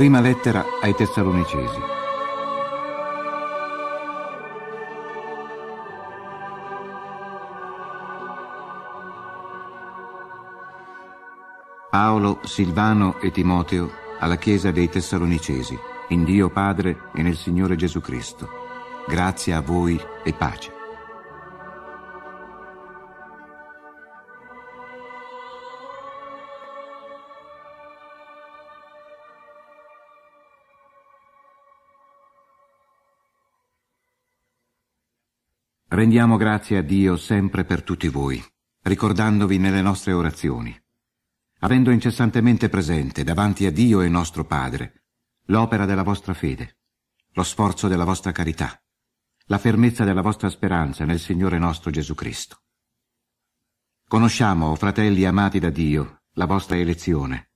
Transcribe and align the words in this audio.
Prima 0.00 0.22
lettera 0.22 0.64
ai 0.80 0.94
Tessalonicesi. 0.94 1.78
Paolo, 11.90 12.38
Silvano 12.44 13.20
e 13.20 13.30
Timoteo 13.30 13.90
alla 14.20 14.36
Chiesa 14.36 14.70
dei 14.70 14.88
Tessalonicesi, 14.88 15.78
in 16.08 16.24
Dio 16.24 16.48
Padre 16.48 17.10
e 17.12 17.20
nel 17.20 17.36
Signore 17.36 17.76
Gesù 17.76 18.00
Cristo. 18.00 18.48
Grazie 19.06 19.52
a 19.52 19.60
voi 19.60 20.00
e 20.24 20.32
pace. 20.32 20.79
Rendiamo 36.00 36.38
grazie 36.38 36.78
a 36.78 36.82
Dio 36.82 37.18
sempre 37.18 37.66
per 37.66 37.82
tutti 37.82 38.08
voi, 38.08 38.42
ricordandovi 38.84 39.58
nelle 39.58 39.82
nostre 39.82 40.14
orazioni, 40.14 40.74
avendo 41.58 41.90
incessantemente 41.90 42.70
presente 42.70 43.22
davanti 43.22 43.66
a 43.66 43.70
Dio 43.70 44.00
e 44.00 44.08
nostro 44.08 44.46
Padre 44.46 45.02
l'opera 45.48 45.84
della 45.84 46.02
vostra 46.02 46.32
fede, 46.32 46.78
lo 47.32 47.42
sforzo 47.42 47.86
della 47.86 48.04
vostra 48.04 48.32
carità, 48.32 48.82
la 49.48 49.58
fermezza 49.58 50.04
della 50.04 50.22
vostra 50.22 50.48
speranza 50.48 51.04
nel 51.04 51.20
Signore 51.20 51.58
nostro 51.58 51.90
Gesù 51.90 52.14
Cristo. 52.14 52.62
Conosciamo, 54.08 54.68
o 54.68 54.76
fratelli 54.76 55.26
amati 55.26 55.58
da 55.58 55.68
Dio, 55.68 56.22
la 56.32 56.46
vostra 56.46 56.78
elezione, 56.78 57.50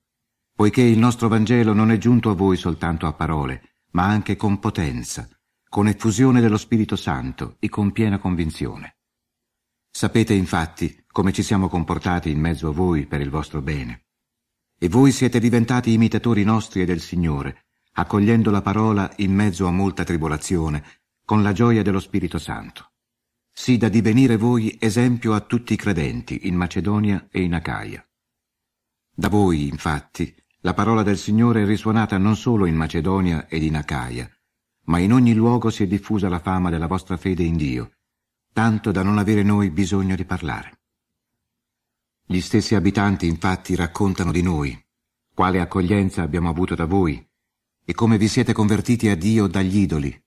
poiché 0.55 0.83
il 0.83 0.99
nostro 0.99 1.29
Vangelo 1.29 1.73
non 1.73 1.91
è 1.91 1.97
giunto 1.97 2.29
a 2.29 2.35
voi 2.35 2.59
soltanto 2.59 3.07
a 3.07 3.15
parole, 3.15 3.77
ma 3.93 4.05
anche 4.05 4.37
con 4.37 4.59
potenza, 4.59 5.27
con 5.75 5.89
effusione 5.89 6.41
dello 6.41 6.57
Spirito 6.57 6.95
Santo 6.95 7.57
e 7.59 7.69
con 7.69 7.91
piena 7.91 8.21
convinzione. 8.21 8.99
Sapete 9.91 10.33
infatti 10.33 11.03
come 11.09 11.33
ci 11.33 11.43
siamo 11.43 11.69
comportati 11.69 12.31
in 12.31 12.39
mezzo 12.39 12.69
a 12.69 12.73
voi 12.73 13.07
per 13.07 13.21
il 13.21 13.29
vostro 13.29 13.61
bene. 13.61 14.05
E 14.79 14.89
voi 14.89 15.11
siete 15.11 15.41
diventati 15.41 15.93
imitatori 15.93 16.45
nostri 16.45 16.83
e 16.83 16.85
del 16.85 17.01
Signore, 17.01 17.65
accogliendo 17.95 18.53
la 18.53 18.63
parola 18.63 19.13
in 19.17 19.35
mezzo 19.35 19.67
a 19.67 19.73
molta 19.73 20.05
tribolazione, 20.05 20.85
con 21.25 21.43
la 21.43 21.51
gioia 21.51 21.83
dello 21.83 21.99
Spirito 21.99 22.39
Santo, 22.39 22.93
sì 23.53 23.77
da 23.77 23.89
divenire 23.89 24.37
voi 24.37 24.77
esempio 24.79 25.35
a 25.35 25.41
tutti 25.41 25.73
i 25.73 25.77
credenti 25.77 26.47
in 26.47 26.55
Macedonia 26.55 27.27
e 27.33 27.43
in 27.43 27.53
Acaia. 27.53 28.09
Da 29.13 29.29
voi, 29.29 29.67
infatti, 29.67 30.33
la 30.61 30.73
parola 30.73 31.03
del 31.03 31.19
Signore 31.19 31.63
è 31.63 31.67
risuonata 31.67 32.17
non 32.17 32.37
solo 32.37 32.65
in 32.65 32.77
Macedonia 32.77 33.49
ed 33.49 33.65
in 33.65 33.75
Acaia, 33.75 34.31
ma 34.85 34.99
in 34.99 35.13
ogni 35.13 35.35
luogo 35.35 35.71
si 35.71 35.83
è 35.83 35.87
diffusa 35.87 36.29
la 36.29 36.41
fama 36.41 36.71
della 36.71 36.87
vostra 36.87 37.17
fede 37.17 37.43
in 37.43 37.57
Dio, 37.57 37.93
tanto 38.53 38.93
da 38.93 39.03
non 39.03 39.19
avere 39.19 39.43
noi 39.43 39.71
bisogno 39.71 40.15
di 40.15 40.25
parlare. 40.25 40.81
Gli 42.27 42.41
stessi 42.41 42.75
abitanti 42.75 43.27
infatti 43.27 43.75
raccontano 43.75 44.33
di 44.33 44.43
noi, 44.43 44.79
quale 45.35 45.61
accoglienza 45.61 46.23
abbiamo 46.23 46.49
avuto 46.49 46.75
da 46.75 46.87
voi, 46.87 47.27
e 47.85 47.93
come 47.93 48.17
vi 48.17 48.29
siete 48.29 48.53
convertiti 48.53 49.09
a 49.09 49.17
Dio 49.17 49.47
dagli 49.47 49.79
idoli, 49.79 50.23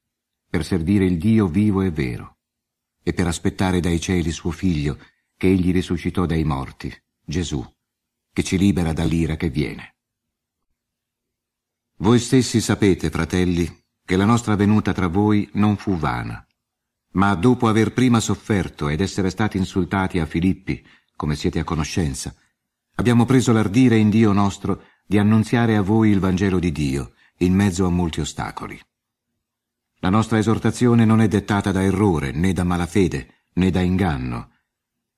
per 0.49 0.63
servire 0.63 1.05
il 1.05 1.17
Dio 1.17 1.47
vivo 1.47 1.81
e 1.81 1.91
vero, 1.91 2.37
e 3.01 3.13
per 3.13 3.27
aspettare 3.27 3.79
dai 3.79 3.99
cieli 3.99 4.31
suo 4.31 4.51
Figlio, 4.51 4.97
che 5.35 5.47
egli 5.47 5.71
risuscitò 5.71 6.25
dai 6.25 6.43
morti, 6.43 6.93
Gesù, 7.23 7.65
che 8.33 8.43
ci 8.43 8.57
libera 8.57 8.93
dall'ira 8.93 9.35
che 9.35 9.49
viene. 9.49 9.95
Voi 11.97 12.19
stessi 12.19 12.61
sapete, 12.61 13.09
fratelli, 13.09 13.76
che 14.07 14.15
la 14.15 14.23
nostra 14.23 14.55
venuta 14.55 14.93
tra 14.93 15.07
voi 15.07 15.49
non 15.55 15.75
fu 15.75 15.97
vana, 15.97 16.41
ma 17.15 17.35
dopo 17.35 17.67
aver 17.67 17.91
prima 17.91 18.21
sofferto 18.21 18.87
ed 18.87 19.01
essere 19.01 19.29
stati 19.29 19.57
insultati 19.57 20.17
a 20.19 20.25
Filippi, 20.25 20.81
come 21.17 21.35
siete 21.35 21.59
a 21.59 21.65
conoscenza, 21.65 22.33
abbiamo 22.95 23.25
preso 23.25 23.51
l'ardire 23.51 23.97
in 23.97 24.09
Dio 24.09 24.31
nostro 24.31 24.81
di 25.05 25.17
annunziare 25.17 25.75
a 25.75 25.81
voi 25.81 26.09
il 26.09 26.21
Vangelo 26.21 26.57
di 26.57 26.71
Dio, 26.71 27.15
in 27.39 27.53
mezzo 27.53 27.85
a 27.85 27.89
molti 27.89 28.21
ostacoli. 28.21 28.79
La 29.99 30.09
nostra 30.09 30.37
esortazione 30.37 31.03
non 31.03 31.19
è 31.19 31.27
dettata 31.27 31.73
da 31.73 31.83
errore, 31.83 32.31
né 32.31 32.53
da 32.53 32.63
malafede, 32.63 33.47
né 33.55 33.71
da 33.71 33.81
inganno, 33.81 34.51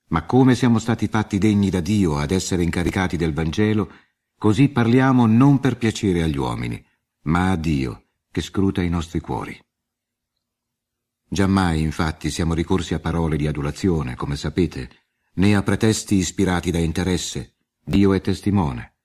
ma 0.08 0.24
come 0.24 0.56
siamo 0.56 0.80
stati 0.80 1.08
fatti 1.08 1.38
degni 1.38 1.70
da 1.70 1.80
Dio 1.80 2.18
ad 2.18 2.32
essere 2.32 2.64
incaricati 2.64 3.18
del 3.18 3.34
Vangelo, 3.34 3.92
così 4.36 4.68
parliamo 4.70 5.28
non 5.28 5.60
per 5.60 5.78
piacere 5.78 6.24
agli 6.24 6.38
uomini, 6.38 6.84
ma 7.26 7.52
a 7.52 7.56
Dio, 7.56 8.06
che 8.40 8.42
scruta 8.42 8.82
i 8.82 8.90
nostri 8.90 9.20
cuori. 9.20 9.60
Giammai, 11.28 11.82
infatti, 11.82 12.32
siamo 12.32 12.54
ricorsi 12.54 12.94
a 12.94 13.00
parole 13.00 13.36
di 13.36 13.46
adulazione, 13.46 14.16
come 14.16 14.36
sapete, 14.36 14.90
né 15.36 15.56
a 15.56 15.62
pretesti 15.62 16.16
ispirati 16.16 16.72
da 16.72 16.80
interesse, 16.80 17.58
Dio 17.84 18.14
è 18.14 18.22
testimone. 18.22 18.96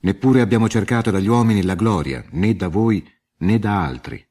Neppure 0.00 0.40
abbiamo 0.40 0.68
cercato 0.68 1.10
dagli 1.10 1.28
uomini 1.28 1.62
la 1.62 1.74
gloria, 1.74 2.24
né 2.30 2.56
da 2.56 2.68
voi 2.68 3.06
né 3.38 3.58
da 3.58 3.84
altri. 3.84 4.26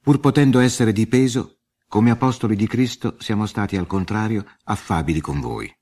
Pur 0.00 0.20
potendo 0.20 0.58
essere 0.58 0.92
di 0.92 1.06
peso, 1.06 1.60
come 1.88 2.10
apostoli 2.10 2.56
di 2.56 2.66
Cristo 2.66 3.16
siamo 3.20 3.46
stati 3.46 3.76
al 3.76 3.86
contrario 3.86 4.44
affabili 4.64 5.20
con 5.20 5.40
voi. 5.40 5.72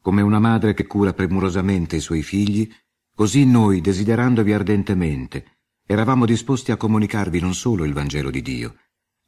Come 0.00 0.22
una 0.22 0.38
madre 0.38 0.72
che 0.74 0.86
cura 0.86 1.12
premurosamente 1.12 1.96
i 1.96 2.00
suoi 2.00 2.22
figli, 2.22 2.72
così 3.14 3.44
noi, 3.44 3.80
desiderandovi 3.80 4.52
ardentemente, 4.52 5.61
eravamo 5.84 6.24
disposti 6.24 6.70
a 6.70 6.76
comunicarvi 6.76 7.40
non 7.40 7.54
solo 7.54 7.84
il 7.84 7.92
Vangelo 7.92 8.30
di 8.30 8.42
Dio, 8.42 8.76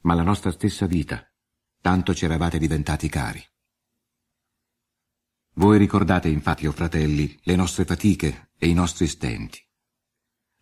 ma 0.03 0.15
la 0.15 0.23
nostra 0.23 0.51
stessa 0.51 0.87
vita, 0.87 1.27
tanto 1.81 2.15
ci 2.15 2.25
eravate 2.25 2.59
diventati 2.59 3.09
cari. 3.09 3.43
Voi 5.57 5.79
ricordate 5.79 6.29
infatti, 6.29 6.67
o 6.67 6.71
oh 6.71 6.73
fratelli, 6.73 7.39
le 7.43 7.57
nostre 7.57 7.85
fatiche 7.85 8.51
e 8.59 8.69
i 8.69 8.75
nostri 8.75 9.07
stenti. 9.07 9.61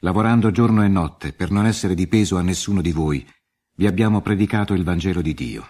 Lavorando 0.00 0.50
giorno 0.50 0.82
e 0.82 0.88
notte 0.88 1.32
per 1.32 1.50
non 1.50 1.66
essere 1.66 1.94
di 1.94 2.08
peso 2.08 2.36
a 2.36 2.42
nessuno 2.42 2.80
di 2.80 2.92
voi, 2.92 3.26
vi 3.74 3.86
abbiamo 3.86 4.20
predicato 4.20 4.74
il 4.74 4.84
Vangelo 4.84 5.22
di 5.22 5.34
Dio. 5.34 5.66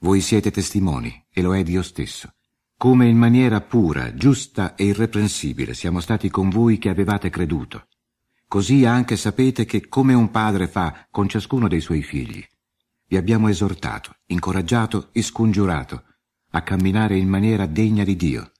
Voi 0.00 0.20
siete 0.20 0.50
testimoni, 0.50 1.26
e 1.30 1.42
lo 1.42 1.54
è 1.54 1.62
Dio 1.62 1.82
stesso, 1.82 2.32
come 2.76 3.08
in 3.08 3.18
maniera 3.18 3.60
pura, 3.60 4.14
giusta 4.14 4.74
e 4.74 4.86
irreprensibile 4.86 5.74
siamo 5.74 6.00
stati 6.00 6.30
con 6.30 6.48
voi 6.48 6.78
che 6.78 6.88
avevate 6.88 7.28
creduto 7.28 7.87
Così 8.48 8.86
anche 8.86 9.16
sapete 9.16 9.66
che 9.66 9.88
come 9.88 10.14
un 10.14 10.30
padre 10.30 10.68
fa 10.68 11.06
con 11.10 11.28
ciascuno 11.28 11.68
dei 11.68 11.82
suoi 11.82 12.02
figli, 12.02 12.42
vi 13.08 13.18
abbiamo 13.18 13.48
esortato, 13.48 14.20
incoraggiato 14.28 15.10
e 15.12 15.20
scongiurato 15.20 16.04
a 16.52 16.62
camminare 16.62 17.18
in 17.18 17.28
maniera 17.28 17.66
degna 17.66 18.04
di 18.04 18.16
Dio, 18.16 18.52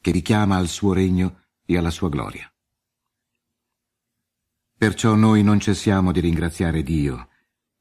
che 0.00 0.10
vi 0.10 0.22
chiama 0.22 0.56
al 0.56 0.68
suo 0.68 0.94
regno 0.94 1.48
e 1.66 1.76
alla 1.76 1.90
sua 1.90 2.08
gloria. 2.08 2.50
Perciò 4.78 5.14
noi 5.14 5.42
non 5.42 5.60
cessiamo 5.60 6.12
di 6.12 6.20
ringraziare 6.20 6.82
Dio, 6.82 7.28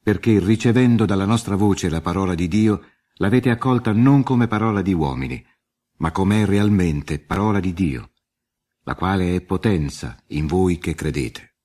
perché 0.04 0.40
ricevendo 0.40 1.06
dalla 1.06 1.26
nostra 1.26 1.56
voce 1.56 1.88
la 1.88 2.02
parola 2.02 2.36
di 2.36 2.50
Dio, 2.50 2.84
l'avete 3.14 3.50
accolta 3.50 3.94
non 3.94 4.24
come 4.24 4.48
parola 4.48 4.82
di 4.82 4.94
uomini, 4.94 5.42
ma 6.00 6.12
come 6.12 6.42
è 6.42 6.46
realmente 6.46 7.18
parola 7.18 7.62
di 7.62 7.74
Dio 7.74 8.10
la 8.86 8.94
quale 8.94 9.36
è 9.36 9.42
potenza 9.42 10.16
in 10.28 10.46
voi 10.46 10.78
che 10.78 10.94
credete. 10.94 11.56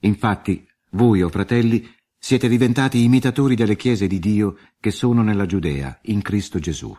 Infatti, 0.00 0.66
voi, 0.90 1.22
o 1.22 1.26
oh 1.26 1.30
fratelli, 1.30 1.90
siete 2.18 2.46
diventati 2.46 3.02
imitatori 3.02 3.54
delle 3.54 3.76
chiese 3.76 4.06
di 4.06 4.18
Dio 4.18 4.58
che 4.78 4.90
sono 4.90 5.22
nella 5.22 5.46
Giudea, 5.46 5.98
in 6.04 6.20
Cristo 6.20 6.58
Gesù. 6.58 6.94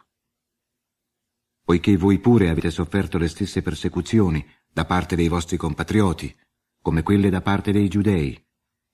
Poiché 1.64 1.98
voi 1.98 2.20
pure 2.20 2.50
avete 2.50 2.72
sofferto 2.72 3.20
le 3.20 3.28
stesse 3.28 3.62
persecuzioni 3.62 4.44
da 4.72 4.86
parte 4.86 5.16
dei 5.16 5.28
vostri 5.28 5.58
compatrioti, 5.58 6.36
come 6.82 7.04
quelle 7.04 7.30
da 7.30 7.42
parte 7.42 7.72
dei 7.72 7.88
giudei, 7.88 8.40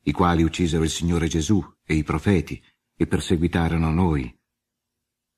i 0.04 0.12
quali 0.12 0.44
uccisero 0.44 0.84
il 0.84 0.90
Signore 0.90 1.28
Gesù 1.28 1.64
e 1.86 1.96
i 1.96 2.04
profeti 2.04 2.62
e 2.96 3.08
perseguitarono 3.08 3.92
noi. 3.92 4.34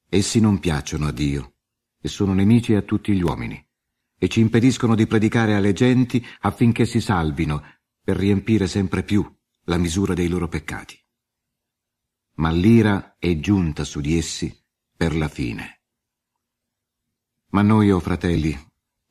Essi 0.10 0.40
non 0.40 0.60
piacciono 0.60 1.08
a 1.08 1.12
Dio 1.12 1.58
e 2.00 2.08
sono 2.08 2.34
nemici 2.34 2.74
a 2.74 2.82
tutti 2.82 3.14
gli 3.14 3.22
uomini 3.22 3.63
e 4.24 4.30
ci 4.30 4.40
impediscono 4.40 4.96
di 4.96 5.06
predicare 5.06 5.54
alle 5.54 5.74
genti 5.74 6.26
affinché 6.40 6.86
si 6.86 7.02
salvino 7.02 7.62
per 8.02 8.16
riempire 8.16 8.68
sempre 8.68 9.04
più 9.04 9.30
la 9.66 9.76
misura 9.76 10.14
dei 10.14 10.30
loro 10.30 10.48
peccati. 10.48 10.98
Ma 12.36 12.50
l'ira 12.50 13.18
è 13.20 13.38
giunta 13.40 13.84
su 13.84 14.00
di 14.00 14.18
essi 14.18 14.58
per 14.96 15.14
la 15.14 15.28
fine. 15.28 15.82
Ma 17.50 17.64
noi, 17.64 17.92
o 17.92 17.98
oh 17.98 18.00
fratelli, 18.00 18.58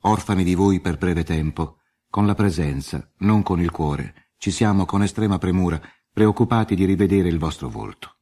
orfani 0.05 0.45
di 0.45 0.55
voi 0.55 0.81
per 0.81 0.97
breve 0.97 1.25
tempo, 1.25 1.81
con 2.09 2.25
la 2.25 2.35
presenza, 2.35 3.13
non 3.19 3.43
con 3.43 3.61
il 3.61 3.71
cuore, 3.71 4.33
ci 4.39 4.51
siamo 4.51 4.87
con 4.87 5.03
estrema 5.03 5.37
premura 5.37 5.79
preoccupati 6.11 6.75
di 6.75 6.87
rivedere 6.87 7.29
il 7.29 7.39
vostro 7.39 7.69
volto. 7.69 8.17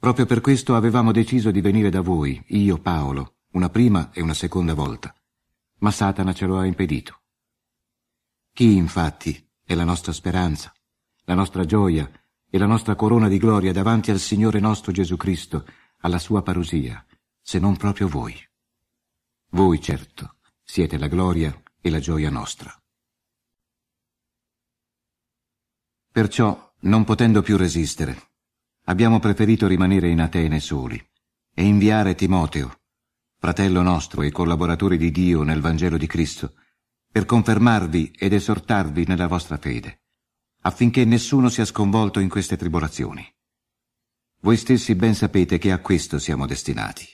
Proprio 0.00 0.26
per 0.26 0.40
questo 0.40 0.74
avevamo 0.74 1.12
deciso 1.12 1.52
di 1.52 1.60
venire 1.60 1.90
da 1.90 2.00
voi, 2.00 2.42
io 2.48 2.78
Paolo, 2.78 3.36
una 3.52 3.68
prima 3.68 4.10
e 4.12 4.20
una 4.20 4.34
seconda 4.34 4.74
volta, 4.74 5.14
ma 5.80 5.90
Satana 5.90 6.32
ce 6.32 6.46
lo 6.46 6.58
ha 6.58 6.64
impedito. 6.64 7.20
Chi, 8.52 8.76
infatti, 8.76 9.48
è 9.64 9.74
la 9.74 9.84
nostra 9.84 10.12
speranza, 10.12 10.72
la 11.24 11.34
nostra 11.34 11.64
gioia 11.64 12.10
e 12.48 12.58
la 12.58 12.66
nostra 12.66 12.94
corona 12.94 13.28
di 13.28 13.38
gloria 13.38 13.72
davanti 13.72 14.10
al 14.10 14.18
Signore 14.18 14.60
nostro 14.60 14.92
Gesù 14.92 15.16
Cristo, 15.16 15.66
alla 15.98 16.18
sua 16.18 16.42
parusia, 16.42 17.04
se 17.40 17.58
non 17.58 17.76
proprio 17.76 18.08
voi? 18.08 18.34
Voi, 19.50 19.80
certo, 19.80 20.36
siete 20.62 20.98
la 20.98 21.08
gloria 21.08 21.62
e 21.80 21.90
la 21.90 22.00
gioia 22.00 22.30
nostra. 22.30 22.74
Perciò, 26.12 26.74
non 26.80 27.04
potendo 27.04 27.40
più 27.40 27.56
resistere, 27.56 28.30
abbiamo 28.84 29.20
preferito 29.20 29.66
rimanere 29.66 30.08
in 30.08 30.20
Atene 30.20 30.58
soli 30.58 30.98
e 31.54 31.64
inviare 31.64 32.14
Timoteo, 32.14 32.79
fratello 33.40 33.80
nostro 33.80 34.20
e 34.20 34.30
collaboratore 34.30 34.98
di 34.98 35.10
Dio 35.10 35.42
nel 35.44 35.62
Vangelo 35.62 35.96
di 35.96 36.06
Cristo, 36.06 36.56
per 37.10 37.24
confermarvi 37.24 38.12
ed 38.14 38.34
esortarvi 38.34 39.06
nella 39.06 39.28
vostra 39.28 39.56
fede, 39.56 40.02
affinché 40.60 41.06
nessuno 41.06 41.48
sia 41.48 41.64
sconvolto 41.64 42.20
in 42.20 42.28
queste 42.28 42.58
tribolazioni. 42.58 43.26
Voi 44.42 44.58
stessi 44.58 44.94
ben 44.94 45.14
sapete 45.14 45.56
che 45.56 45.72
a 45.72 45.78
questo 45.78 46.18
siamo 46.18 46.44
destinati. 46.44 47.08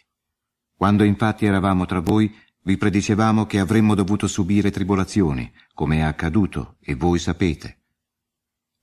Quando 0.75 1.05
infatti 1.05 1.47
eravamo 1.47 1.87
tra 1.87 2.01
voi, 2.01 2.35
vi 2.65 2.77
predicevamo 2.77 3.47
che 3.47 3.61
avremmo 3.61 3.95
dovuto 3.95 4.27
subire 4.27 4.73
tribolazioni, 4.73 5.53
come 5.75 5.99
è 5.99 6.01
accaduto, 6.01 6.77
e 6.81 6.97
voi 6.97 7.21
sapete. 7.21 7.85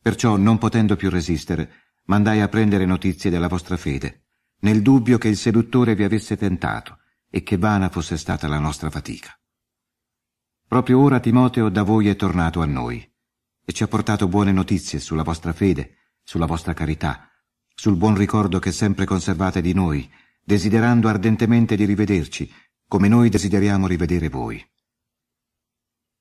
Perciò, 0.01 0.37
non 0.37 0.57
potendo 0.57 0.95
più 0.95 1.09
resistere, 1.09 1.91
mandai 2.05 2.39
a 2.39 2.47
prendere 2.47 2.85
notizie 2.85 3.29
della 3.29 3.49
vostra 3.49 3.75
fede, 3.75 4.27
nel 4.59 4.81
dubbio 4.81 5.17
che 5.17 5.27
il 5.27 5.35
seduttore 5.35 5.93
vi 5.93 6.05
avesse 6.05 6.37
tentato 6.37 6.99
e 7.35 7.41
che 7.41 7.57
vana 7.57 7.89
fosse 7.89 8.15
stata 8.15 8.47
la 8.47 8.59
nostra 8.59 8.91
fatica. 8.91 9.35
Proprio 10.67 10.99
ora 10.99 11.19
Timoteo 11.19 11.69
da 11.69 11.81
voi 11.81 12.07
è 12.07 12.15
tornato 12.15 12.61
a 12.61 12.67
noi 12.67 13.11
e 13.65 13.73
ci 13.73 13.81
ha 13.81 13.87
portato 13.87 14.27
buone 14.27 14.51
notizie 14.51 14.99
sulla 14.99 15.23
vostra 15.23 15.51
fede, 15.51 16.13
sulla 16.21 16.45
vostra 16.45 16.73
carità, 16.73 17.27
sul 17.73 17.95
buon 17.95 18.15
ricordo 18.15 18.59
che 18.59 18.71
sempre 18.71 19.05
conservate 19.05 19.61
di 19.61 19.73
noi, 19.73 20.07
desiderando 20.43 21.07
ardentemente 21.07 21.75
di 21.75 21.85
rivederci, 21.85 22.53
come 22.87 23.07
noi 23.07 23.29
desideriamo 23.29 23.87
rivedere 23.87 24.29
voi. 24.29 24.63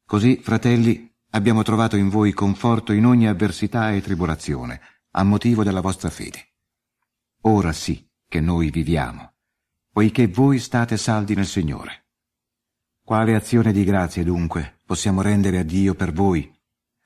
Così, 0.06 0.40
fratelli, 0.42 1.14
abbiamo 1.32 1.62
trovato 1.62 1.96
in 1.96 2.08
voi 2.08 2.32
conforto 2.32 2.94
in 2.94 3.04
ogni 3.04 3.28
avversità 3.28 3.92
e 3.92 4.00
tribolazione, 4.00 4.80
a 5.10 5.22
motivo 5.24 5.62
della 5.62 5.82
vostra 5.82 6.08
fede. 6.08 6.54
Ora 7.42 7.74
sì 7.74 8.10
che 8.26 8.40
noi 8.40 8.70
viviamo, 8.70 9.31
poiché 9.92 10.26
voi 10.26 10.58
state 10.58 10.96
saldi 10.96 11.34
nel 11.34 11.46
Signore. 11.46 12.06
Quale 13.04 13.34
azione 13.34 13.72
di 13.72 13.84
grazie, 13.84 14.24
dunque, 14.24 14.80
possiamo 14.86 15.22
rendere 15.22 15.58
a 15.58 15.62
Dio 15.62 15.94
per 15.94 16.12
voi, 16.12 16.50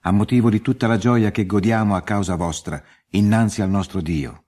a 0.02 0.12
motivo 0.12 0.48
di 0.48 0.60
tutta 0.60 0.86
la 0.86 0.96
gioia 0.96 1.30
che 1.30 1.44
godiamo 1.44 1.96
a 1.96 2.02
causa 2.02 2.36
vostra, 2.36 2.82
innanzi 3.10 3.60
al 3.60 3.70
nostro 3.70 4.00
Dio? 4.00 4.44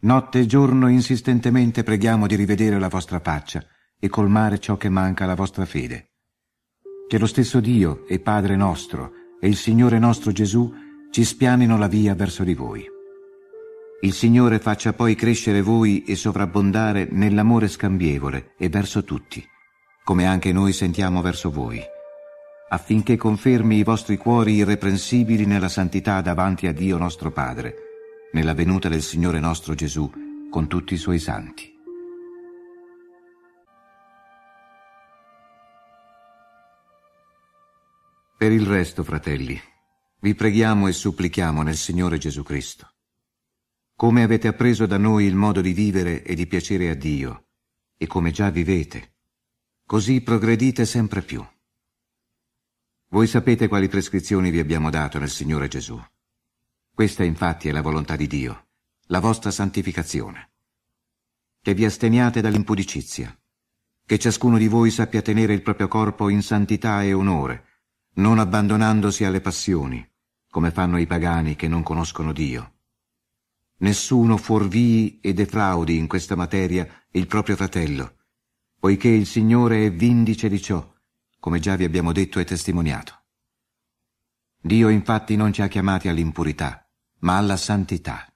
Notte 0.00 0.40
e 0.40 0.46
giorno 0.46 0.88
insistentemente 0.88 1.82
preghiamo 1.82 2.26
di 2.26 2.34
rivedere 2.34 2.78
la 2.78 2.88
vostra 2.88 3.20
faccia 3.20 3.64
e 3.98 4.08
colmare 4.08 4.58
ciò 4.58 4.76
che 4.76 4.88
manca 4.88 5.24
alla 5.24 5.34
vostra 5.34 5.66
fede 5.66 6.08
che 7.08 7.18
lo 7.18 7.26
stesso 7.26 7.58
Dio 7.58 8.06
e 8.06 8.20
Padre 8.20 8.54
nostro 8.54 9.12
e 9.40 9.48
il 9.48 9.56
Signore 9.56 9.98
nostro 9.98 10.30
Gesù 10.30 10.70
ci 11.10 11.24
spianino 11.24 11.78
la 11.78 11.88
via 11.88 12.14
verso 12.14 12.44
di 12.44 12.54
voi. 12.54 12.97
Il 14.00 14.12
Signore 14.12 14.60
faccia 14.60 14.92
poi 14.92 15.16
crescere 15.16 15.60
voi 15.60 16.04
e 16.04 16.14
sovrabbondare 16.14 17.08
nell'amore 17.10 17.66
scambievole 17.66 18.54
e 18.56 18.68
verso 18.68 19.02
tutti, 19.02 19.44
come 20.04 20.24
anche 20.24 20.52
noi 20.52 20.72
sentiamo 20.72 21.20
verso 21.20 21.50
voi, 21.50 21.82
affinché 22.68 23.16
confermi 23.16 23.76
i 23.76 23.82
vostri 23.82 24.16
cuori 24.16 24.54
irreprensibili 24.54 25.46
nella 25.46 25.68
santità 25.68 26.20
davanti 26.20 26.68
a 26.68 26.72
Dio 26.72 26.96
nostro 26.96 27.32
Padre, 27.32 27.74
nella 28.34 28.54
venuta 28.54 28.88
del 28.88 29.02
Signore 29.02 29.40
nostro 29.40 29.74
Gesù 29.74 30.08
con 30.48 30.68
tutti 30.68 30.94
i 30.94 30.98
suoi 30.98 31.18
santi. 31.18 31.74
Per 38.36 38.52
il 38.52 38.64
resto, 38.64 39.02
fratelli, 39.02 39.60
vi 40.20 40.36
preghiamo 40.36 40.86
e 40.86 40.92
supplichiamo 40.92 41.62
nel 41.62 41.74
Signore 41.74 42.18
Gesù 42.18 42.44
Cristo. 42.44 42.92
Come 43.98 44.22
avete 44.22 44.46
appreso 44.46 44.86
da 44.86 44.96
noi 44.96 45.24
il 45.24 45.34
modo 45.34 45.60
di 45.60 45.72
vivere 45.72 46.22
e 46.22 46.36
di 46.36 46.46
piacere 46.46 46.88
a 46.88 46.94
Dio, 46.94 47.48
e 47.96 48.06
come 48.06 48.30
già 48.30 48.48
vivete, 48.48 49.16
così 49.84 50.20
progredite 50.20 50.86
sempre 50.86 51.20
più. 51.20 51.44
Voi 53.08 53.26
sapete 53.26 53.66
quali 53.66 53.88
prescrizioni 53.88 54.50
vi 54.50 54.60
abbiamo 54.60 54.88
dato 54.88 55.18
nel 55.18 55.30
Signore 55.30 55.66
Gesù. 55.66 56.00
Questa 56.94 57.24
infatti 57.24 57.68
è 57.68 57.72
la 57.72 57.82
volontà 57.82 58.14
di 58.14 58.28
Dio, 58.28 58.68
la 59.06 59.18
vostra 59.18 59.50
santificazione. 59.50 60.52
Che 61.60 61.74
vi 61.74 61.84
asteniate 61.84 62.40
dall'impudicizia, 62.40 63.36
che 64.06 64.16
ciascuno 64.16 64.58
di 64.58 64.68
voi 64.68 64.92
sappia 64.92 65.22
tenere 65.22 65.54
il 65.54 65.62
proprio 65.62 65.88
corpo 65.88 66.28
in 66.28 66.42
santità 66.42 67.02
e 67.02 67.12
onore, 67.12 67.64
non 68.18 68.38
abbandonandosi 68.38 69.24
alle 69.24 69.40
passioni, 69.40 70.08
come 70.48 70.70
fanno 70.70 70.98
i 70.98 71.06
pagani 71.08 71.56
che 71.56 71.66
non 71.66 71.82
conoscono 71.82 72.32
Dio. 72.32 72.74
Nessuno 73.80 74.36
fuorvii 74.36 75.20
e 75.20 75.32
defraudi 75.32 75.96
in 75.96 76.08
questa 76.08 76.34
materia 76.34 76.86
il 77.12 77.26
proprio 77.26 77.56
fratello, 77.56 78.16
poiché 78.78 79.08
il 79.08 79.26
Signore 79.26 79.86
è 79.86 79.92
vindice 79.92 80.48
di 80.48 80.60
ciò, 80.60 80.94
come 81.38 81.60
già 81.60 81.76
vi 81.76 81.84
abbiamo 81.84 82.12
detto 82.12 82.40
e 82.40 82.44
testimoniato. 82.44 83.22
Dio 84.60 84.88
infatti 84.88 85.36
non 85.36 85.52
ci 85.52 85.62
ha 85.62 85.68
chiamati 85.68 86.08
all'impurità, 86.08 86.90
ma 87.20 87.36
alla 87.36 87.56
santità. 87.56 88.32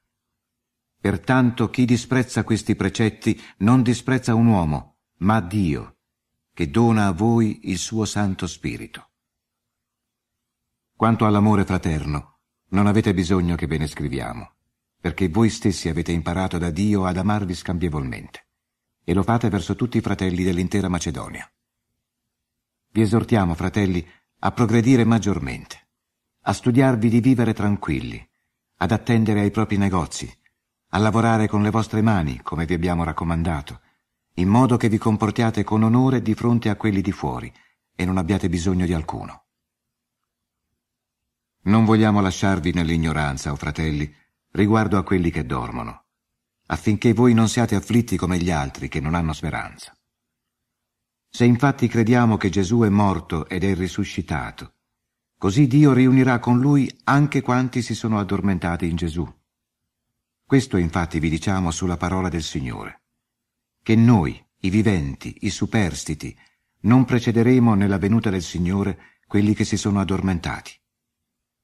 Pertanto 1.01 1.69
chi 1.71 1.85
disprezza 1.85 2.45
questi 2.45 2.77
precetti 2.77 3.41
non 3.59 3.83
disprezza 3.83 4.35
un 4.35 4.47
uomo, 4.47 4.99
ma 5.19 5.41
Dio, 5.41 5.97
che 6.55 6.71
dona 6.71 7.09
a 7.09 7.13
voi 7.13 7.69
il 7.71 7.79
suo 7.79 8.05
Santo 8.05 8.47
Spirito. 8.47 9.11
Quanto 10.95 11.27
all'amore 11.27 11.65
fraterno, 11.65 12.39
non 12.69 12.87
avete 12.87 13.13
bisogno 13.13 13.57
che 13.57 13.67
ve 13.67 13.79
ne 13.79 13.89
scriviamo, 13.89 14.55
perché 15.03 15.29
voi 15.29 15.51
stessi 15.51 15.89
avete 15.89 16.13
imparato 16.13 16.59
da 16.59 16.71
Dio 16.71 17.07
ad 17.07 17.17
amarvi 17.17 17.57
scambievolmente, 17.57 18.47
e 19.03 19.13
lo 19.13 19.25
fate 19.25 19.49
verso 19.49 19.75
tutti 19.75 19.99
i 19.99 20.01
fratelli 20.01 20.45
dell'intera 20.45 20.89
Macedonia. 20.89 21.45
Vi 22.93 23.01
esortiamo, 23.01 23.55
fratelli, 23.55 24.09
a 24.39 24.53
progredire 24.53 25.03
maggiormente, 25.03 25.89
a 26.43 26.53
studiarvi 26.53 27.09
di 27.09 27.19
vivere 27.19 27.53
tranquilli, 27.53 28.25
ad 28.77 28.93
attendere 28.93 29.41
ai 29.41 29.51
propri 29.51 29.77
negozi, 29.77 30.33
a 30.91 30.99
lavorare 30.99 31.49
con 31.49 31.63
le 31.63 31.71
vostre 31.71 32.01
mani, 32.01 32.41
come 32.41 32.65
vi 32.65 32.75
abbiamo 32.75 33.03
raccomandato, 33.03 33.81
in 34.35 34.47
modo 34.47 34.77
che 34.77 34.89
vi 34.89 34.99
comportiate 34.99 35.65
con 35.65 35.83
onore 35.83 36.23
di 36.23 36.35
fronte 36.35 36.69
a 36.69 36.77
quelli 36.77 37.01
di 37.01 37.11
fuori 37.11 37.53
e 37.97 38.05
non 38.05 38.19
abbiate 38.19 38.49
bisogno 38.49 38.87
di 38.87 38.93
alcuno. 38.93 39.47
Non 41.63 41.85
vogliamo 41.85 42.21
lasciarvi 42.21 42.73
nell'ignoranza, 42.73 43.51
o 43.51 43.55
oh 43.55 43.57
fratelli, 43.57 44.22
riguardo 44.53 44.99
a 44.99 45.03
quelli 45.03 45.31
che 45.31 45.47
dormono, 45.47 46.05
affinché 46.67 47.13
voi 47.13 47.35
non 47.35 47.49
siate 47.49 47.75
afflitti 47.75 48.17
come 48.17 48.39
gli 48.39 48.51
altri 48.51 48.89
che 48.89 49.01
non 49.01 49.15
hanno 49.15 49.33
speranza. 49.33 49.97
Se 51.29 51.45
infatti 51.45 51.89
crediamo 51.89 52.37
che 52.37 52.51
Gesù 52.51 52.81
è 52.81 52.89
morto 52.91 53.49
ed 53.49 53.65
è 53.65 53.75
risuscitato, 53.75 54.75
così 55.39 55.67
Dio 55.67 55.93
riunirà 55.93 56.39
con 56.39 56.61
lui 56.61 56.91
anche 57.05 57.41
quanti 57.41 57.81
si 57.81 57.95
sono 57.95 58.19
addormentati 58.19 58.89
in 58.89 58.97
Gesù. 58.97 59.27
Questo 60.45 60.77
infatti 60.77 61.19
vi 61.19 61.31
diciamo 61.31 61.71
sulla 61.71 61.97
parola 61.97 62.29
del 62.29 62.43
Signore, 62.43 63.05
che 63.83 63.97
noi, 63.97 64.39
i 64.61 64.69
viventi, 64.69 65.39
i 65.41 65.51
superstiti, 65.51 66.37
non 66.81 67.07
precederemo 67.07 67.75
nella 67.75 67.97
venuta 67.97 68.29
del 68.29 68.43
Signore 68.43 69.19
quelli 69.27 69.55
che 69.55 69.65
si 69.65 69.79
sono 69.79 70.01
addormentati 70.01 70.79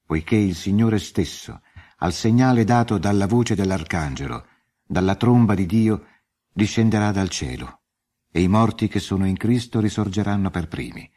poiché 0.08 0.36
il 0.36 0.54
Signore 0.54 0.98
stesso, 0.98 1.60
al 2.00 2.12
segnale 2.12 2.64
dato 2.64 2.98
dalla 2.98 3.26
voce 3.26 3.54
dell'arcangelo, 3.54 4.46
dalla 4.86 5.16
tromba 5.16 5.54
di 5.54 5.66
Dio, 5.66 6.06
discenderà 6.52 7.10
dal 7.10 7.28
cielo, 7.28 7.82
e 8.30 8.40
i 8.40 8.48
morti 8.48 8.88
che 8.88 9.00
sono 9.00 9.26
in 9.26 9.36
Cristo 9.36 9.80
risorgeranno 9.80 10.50
per 10.50 10.68
primi. 10.68 11.10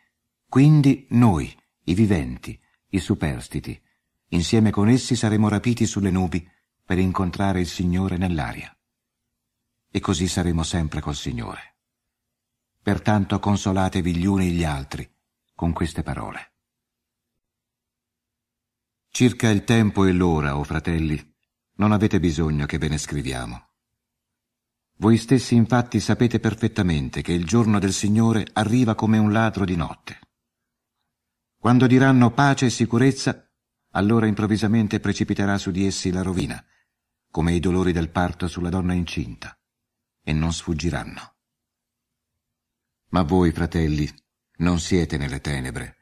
Quindi 0.48 1.06
noi, 1.12 1.56
i 1.86 1.94
viventi, 1.94 2.60
i 2.90 3.00
superstiti, 3.00 3.80
insieme 4.30 4.72
con 4.72 4.90
essi 4.90 5.16
saremo 5.16 5.48
rapiti 5.50 5.86
sulle 5.86 6.12
nubi 6.12 6.48
per 6.84 6.98
incontrare 6.98 7.60
il 7.60 7.68
Signore 7.68 8.18
nell'aria. 8.18 8.76
E 9.90 10.00
così 10.00 10.28
saremo 10.28 10.64
sempre 10.64 11.00
col 11.00 11.16
Signore. 11.16 11.78
Pertanto 12.82 13.40
consolatevi 13.40 14.16
gli 14.16 14.26
uni 14.26 14.52
gli 14.52 14.64
altri 14.64 15.10
con 15.54 15.74
queste 15.74 16.02
parole. 16.02 16.54
Circa 19.14 19.50
il 19.50 19.66
tempo 19.66 20.06
e 20.06 20.14
l'ora, 20.14 20.56
o 20.56 20.62
oh 20.62 20.64
fratelli, 20.64 21.22
non 21.76 21.92
avete 21.92 22.22
bisogno 22.22 22.66
che 22.66 22.78
ve 22.78 22.88
ne 22.88 22.98
scriviamo. 22.98 23.68
Voi 25.00 25.18
stessi 25.18 25.54
infatti 25.54 26.00
sapete 26.00 26.40
perfettamente 26.40 27.22
che 27.22 27.34
il 27.34 27.46
giorno 27.46 27.78
del 27.78 27.92
Signore 27.92 28.48
arriva 28.54 28.96
come 28.96 29.18
un 29.18 29.34
ladro 29.34 29.66
di 29.66 29.76
notte. 29.76 30.20
Quando 31.58 31.88
diranno 31.88 32.32
pace 32.32 32.68
e 32.68 32.70
sicurezza, 32.70 33.52
allora 33.92 34.28
improvvisamente 34.28 35.02
precipiterà 35.02 35.58
su 35.58 35.72
di 35.72 35.86
essi 35.86 36.10
la 36.10 36.22
rovina, 36.22 36.64
come 37.30 37.54
i 37.54 37.60
dolori 37.60 37.92
del 37.92 38.12
parto 38.12 38.48
sulla 38.48 38.70
donna 38.70 38.94
incinta, 38.94 39.60
e 40.24 40.32
non 40.32 40.54
sfuggiranno. 40.54 41.36
Ma 43.10 43.24
voi, 43.24 43.52
fratelli, 43.52 44.10
non 44.60 44.80
siete 44.80 45.18
nelle 45.18 45.42
tenebre, 45.42 45.98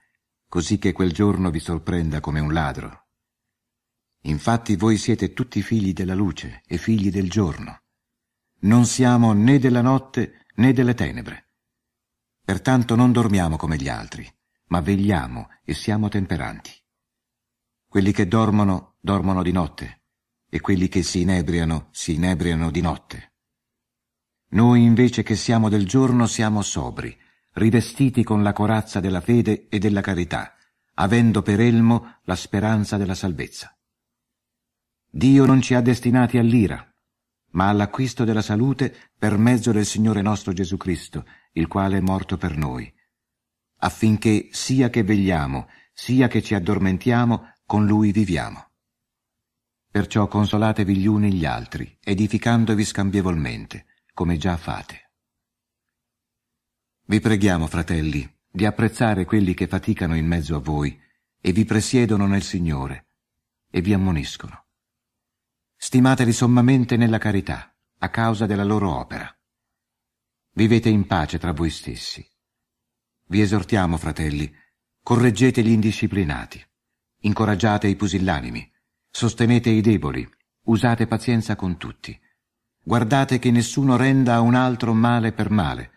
così 0.50 0.80
che 0.80 0.92
quel 0.92 1.14
giorno 1.14 1.52
vi 1.52 1.60
sorprenda 1.60 2.20
come 2.20 2.40
un 2.40 2.52
ladro. 2.52 3.06
Infatti 4.24 4.76
voi 4.76 4.98
siete 4.98 5.32
tutti 5.32 5.62
figli 5.62 5.94
della 5.94 6.16
luce 6.16 6.64
e 6.66 6.78
figli 6.78 7.12
del 7.12 7.30
giorno. 7.30 7.84
Non 8.62 8.86
siamo 8.86 9.32
né 9.32 9.60
della 9.60 9.82
notte 9.82 10.46
né 10.56 10.74
delle 10.74 10.96
tenebre. 10.96 11.52
Pertanto 12.44 12.96
non 12.96 13.12
dormiamo 13.12 13.56
come 13.56 13.78
gli 13.78 13.88
altri, 13.88 14.28
ma 14.66 14.82
vegliamo 14.82 15.50
e 15.64 15.76
siamo 15.76 16.10
temperanti. 16.10 16.72
Quelli 17.88 18.12
che 18.12 18.28
dormono, 18.28 18.96
dormono 19.00 19.44
di 19.44 19.52
notte, 19.52 20.02
e 20.50 20.60
quelli 20.60 20.88
che 20.88 21.04
si 21.04 21.22
inebriano, 21.22 21.90
si 21.92 22.16
inebriano 22.16 22.72
di 22.72 22.82
notte. 22.82 23.34
Noi 24.50 24.84
invece 24.84 25.22
che 25.22 25.36
siamo 25.36 25.70
del 25.70 25.86
giorno 25.86 26.26
siamo 26.26 26.64
sobri, 26.64 27.16
rivestiti 27.54 28.24
con 28.24 28.44
la 28.44 28.54
corazza 28.54 29.00
della 29.00 29.22
fede 29.22 29.68
e 29.70 29.80
della 29.80 30.02
carità, 30.02 30.56
avendo 30.96 31.42
per 31.42 31.60
elmo 31.60 32.20
la 32.24 32.36
speranza 32.36 32.98
della 32.98 33.16
salvezza. 33.16 33.76
Dio 35.10 35.46
non 35.46 35.62
ci 35.62 35.74
ha 35.74 35.82
destinati 35.82 36.38
all'ira, 36.38 36.86
ma 37.52 37.70
all'acquisto 37.70 38.24
della 38.24 38.42
salute 38.42 39.12
per 39.18 39.38
mezzo 39.38 39.72
del 39.72 39.86
Signore 39.86 40.22
nostro 40.22 40.54
Gesù 40.54 40.78
Cristo, 40.78 41.26
il 41.54 41.68
quale 41.68 41.98
è 41.98 42.02
morto 42.02 42.38
per 42.38 42.56
noi, 42.58 42.94
affinché 43.78 44.50
sia 44.52 44.90
che 44.90 45.04
vegliamo, 45.04 45.68
sia 45.94 46.28
che 46.28 46.42
ci 46.42 46.54
addormentiamo, 46.54 47.54
con 47.66 47.86
Lui 47.86 48.12
viviamo. 48.12 48.68
Perciò 49.92 50.28
consolatevi 50.28 50.96
gli 50.96 51.08
uni 51.08 51.34
gli 51.34 51.46
altri, 51.46 51.98
edificandovi 52.04 52.86
scambievolmente, 52.86 53.86
come 54.14 54.38
già 54.38 54.56
fate. 54.56 55.09
Vi 57.10 57.20
preghiamo, 57.20 57.66
fratelli, 57.66 58.38
di 58.52 58.68
apprezzare 58.68 59.26
quelli 59.26 59.56
che 59.56 59.66
faticano 59.66 60.16
in 60.16 60.28
mezzo 60.28 60.56
a 60.56 60.60
voi 60.60 60.96
e 61.42 61.52
vi 61.52 61.66
presiedono 61.66 62.28
nel 62.28 62.44
Signore 62.44 63.08
e 63.72 63.82
vi 63.82 63.94
ammoniscono. 63.94 64.66
Stimateli 65.76 66.32
sommamente 66.32 66.98
nella 66.98 67.18
carità, 67.18 67.76
a 67.98 68.10
causa 68.10 68.46
della 68.46 68.64
loro 68.64 68.96
opera. 68.96 69.28
Vivete 70.54 70.90
in 70.90 71.08
pace 71.08 71.40
tra 71.40 71.52
voi 71.52 71.72
stessi. 71.72 72.24
Vi 73.26 73.42
esortiamo, 73.42 73.98
fratelli, 73.98 74.54
correggete 75.02 75.64
gli 75.64 75.72
indisciplinati, 75.72 76.64
incoraggiate 77.22 77.88
i 77.88 77.96
pusillanimi, 77.96 78.72
sostenete 79.10 79.72
i 79.72 79.82
deboli, 79.82 80.30
usate 80.66 81.08
pazienza 81.08 81.56
con 81.56 81.78
tutti. 81.78 82.16
Guardate 82.84 83.40
che 83.40 83.50
nessuno 83.50 83.98
renda 83.98 84.36
a 84.36 84.42
un 84.42 84.54
altro 84.54 84.94
male 84.94 85.32
per 85.32 85.50
male, 85.50 85.94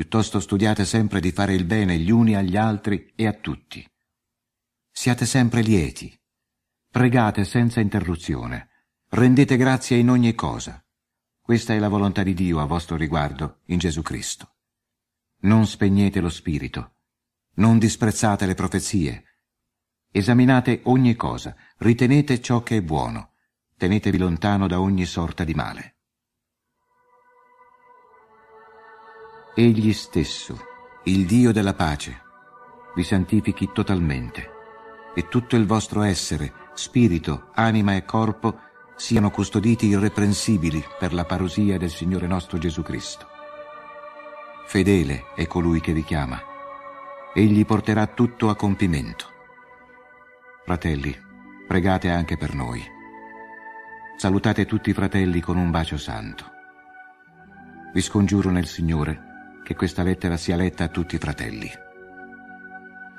piuttosto 0.00 0.40
studiate 0.40 0.86
sempre 0.86 1.20
di 1.20 1.30
fare 1.30 1.52
il 1.52 1.66
bene 1.66 1.98
gli 1.98 2.10
uni 2.10 2.34
agli 2.34 2.56
altri 2.56 3.12
e 3.14 3.26
a 3.26 3.34
tutti. 3.34 3.86
Siate 4.90 5.26
sempre 5.26 5.60
lieti, 5.60 6.18
pregate 6.90 7.44
senza 7.44 7.80
interruzione, 7.80 8.68
Rendete 9.10 9.58
grazie 9.58 9.98
in 9.98 10.08
ogni 10.08 10.34
cosa. 10.34 10.82
Questa 11.38 11.74
è 11.74 11.78
la 11.78 11.88
volontà 11.88 12.22
di 12.22 12.32
Dio 12.32 12.60
a 12.60 12.64
vostro 12.64 12.96
riguardo 12.96 13.58
in 13.66 13.78
Gesù 13.78 14.00
Cristo. 14.00 14.54
Non 15.40 15.66
spegnete 15.66 16.20
lo 16.20 16.30
spirito, 16.30 16.94
non 17.56 17.78
disprezzate 17.78 18.46
le 18.46 18.54
profezie. 18.54 19.24
Esaminate 20.10 20.80
ogni 20.84 21.14
cosa, 21.14 21.54
ritenete 21.78 22.40
ciò 22.40 22.62
che 22.62 22.78
è 22.78 22.82
buono, 22.82 23.32
tenetevi 23.76 24.16
lontano 24.16 24.66
da 24.66 24.80
ogni 24.80 25.04
sorta 25.04 25.44
di 25.44 25.52
male. 25.52 25.99
Egli 29.62 29.92
stesso, 29.92 30.58
il 31.04 31.26
Dio 31.26 31.52
della 31.52 31.74
pace, 31.74 32.22
vi 32.94 33.02
santifichi 33.02 33.68
totalmente, 33.74 34.50
e 35.14 35.28
tutto 35.28 35.54
il 35.54 35.66
vostro 35.66 36.00
essere, 36.00 36.50
spirito, 36.72 37.50
anima 37.52 37.94
e 37.94 38.06
corpo, 38.06 38.58
siano 38.96 39.30
custoditi 39.30 39.88
irreprensibili 39.88 40.82
per 40.98 41.12
la 41.12 41.26
parosia 41.26 41.76
del 41.76 41.90
Signore 41.90 42.26
nostro 42.26 42.56
Gesù 42.56 42.80
Cristo. 42.80 43.26
Fedele 44.64 45.26
è 45.34 45.46
colui 45.46 45.80
che 45.80 45.92
vi 45.92 46.04
chiama. 46.04 46.40
Egli 47.34 47.66
porterà 47.66 48.06
tutto 48.06 48.48
a 48.48 48.56
compimento. 48.56 49.26
Fratelli, 50.64 51.14
pregate 51.68 52.08
anche 52.08 52.38
per 52.38 52.54
noi. 52.54 52.82
Salutate 54.16 54.64
tutti 54.64 54.88
i 54.88 54.94
fratelli 54.94 55.42
con 55.42 55.58
un 55.58 55.70
bacio 55.70 55.98
santo. 55.98 56.46
Vi 57.92 58.00
scongiuro 58.00 58.48
nel 58.48 58.66
Signore 58.66 59.28
che 59.62 59.74
questa 59.74 60.02
lettera 60.02 60.36
sia 60.36 60.56
letta 60.56 60.84
a 60.84 60.88
tutti 60.88 61.14
i 61.14 61.18
fratelli. 61.18 61.70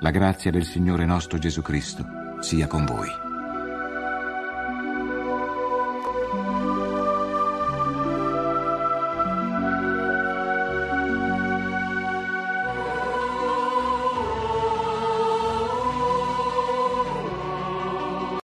La 0.00 0.10
grazia 0.10 0.50
del 0.50 0.64
Signore 0.64 1.06
nostro 1.06 1.38
Gesù 1.38 1.62
Cristo 1.62 2.04
sia 2.40 2.66
con 2.66 2.84
voi. 2.84 3.31